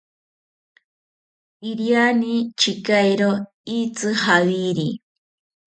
[1.71, 3.31] Iriani chekairo
[3.79, 4.89] itzi javiri